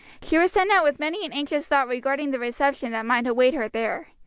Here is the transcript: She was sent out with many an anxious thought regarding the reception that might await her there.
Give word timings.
She 0.23 0.39
was 0.39 0.51
sent 0.51 0.71
out 0.71 0.83
with 0.83 0.97
many 0.99 1.23
an 1.27 1.31
anxious 1.31 1.67
thought 1.67 1.87
regarding 1.87 2.31
the 2.31 2.39
reception 2.39 2.91
that 2.91 3.05
might 3.05 3.27
await 3.27 3.53
her 3.53 3.67
there. 3.69 4.07